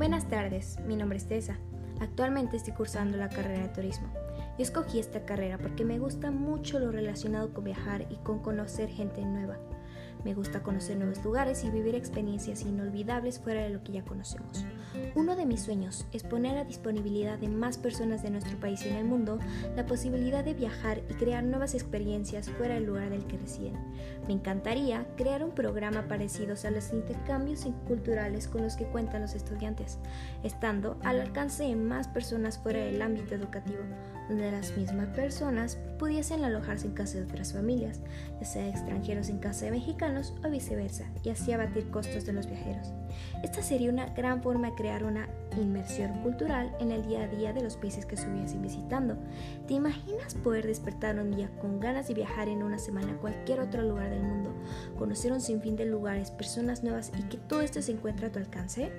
[0.00, 1.58] Buenas tardes, mi nombre es Tessa.
[2.00, 4.08] Actualmente estoy cursando la carrera de turismo.
[4.56, 8.88] Yo escogí esta carrera porque me gusta mucho lo relacionado con viajar y con conocer
[8.88, 9.58] gente nueva.
[10.24, 14.64] Me gusta conocer nuevos lugares y vivir experiencias inolvidables fuera de lo que ya conocemos.
[15.14, 18.88] Uno de mis sueños es poner a disponibilidad de más personas de nuestro país y
[18.88, 19.38] en el mundo
[19.76, 23.76] la posibilidad de viajar y crear nuevas experiencias fuera del lugar del que residen.
[24.26, 29.34] Me encantaría crear un programa parecido a los intercambios culturales con los que cuentan los
[29.34, 29.98] estudiantes,
[30.42, 33.82] estando al alcance de más personas fuera del ámbito educativo,
[34.28, 38.00] donde las mismas personas pudiesen alojarse en casa de otras familias,
[38.40, 42.46] ya sea extranjeros en casa de mexicanos o viceversa, y así abatir costos de los
[42.46, 42.92] viajeros.
[43.42, 47.52] Esta sería una gran forma de crear una inmersión cultural en el día a día
[47.52, 49.16] de los países que estuviesen visitando.
[49.66, 53.60] ¿Te imaginas poder despertar un día con ganas de viajar en una semana a cualquier
[53.60, 54.52] otro lugar del mundo,
[54.98, 58.38] conocer un sinfín de lugares, personas nuevas y que todo esto se encuentre a tu
[58.38, 58.90] alcance?